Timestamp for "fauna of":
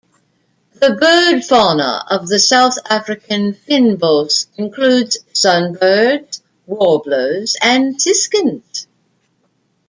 1.45-2.27